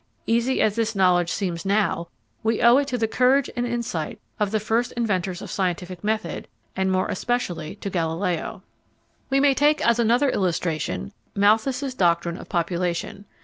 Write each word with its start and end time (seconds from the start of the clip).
Easy 0.25 0.63
as 0.63 0.75
this 0.75 0.95
knowledge 0.95 1.31
seems 1.31 1.63
now, 1.63 2.07
we 2.41 2.59
owe 2.59 2.77
it 2.77 2.87
to 2.87 2.97
the 2.97 3.07
courage 3.07 3.51
and 3.55 3.67
insight 3.67 4.19
of 4.39 4.49
the 4.49 4.59
first 4.59 4.91
inventors 4.93 5.43
of 5.43 5.51
scientific 5.51 6.03
method, 6.03 6.47
and 6.75 6.91
more 6.91 7.07
especially 7.07 7.77
of 7.85 7.91
Galileo. 7.91 8.63
We 9.29 9.39
may 9.39 9.53
take 9.53 9.79
as 9.85 9.99
another 9.99 10.31
illustration 10.31 11.13
Malthus's 11.35 11.93
doctrine 11.93 12.39
of 12.39 12.49
population. 12.49 13.25